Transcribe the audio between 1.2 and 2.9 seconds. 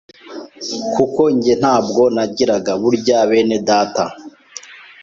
njye ntabwo nagiraga,